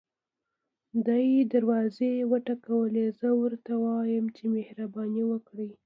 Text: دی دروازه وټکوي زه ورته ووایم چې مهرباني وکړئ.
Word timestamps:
دی 1.05 1.27
دروازه 1.53 2.09
وټکوي 2.31 3.05
زه 3.19 3.29
ورته 3.41 3.71
ووایم 3.77 4.25
چې 4.37 4.43
مهرباني 4.55 5.23
وکړئ. 5.31 5.71